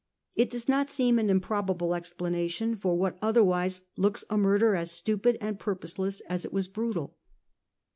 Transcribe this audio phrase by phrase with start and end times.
[0.33, 4.89] It does not seem an improbable expla nation for what otherwise looks a murder as
[4.91, 7.15] stupid and purposeless as it was brutal.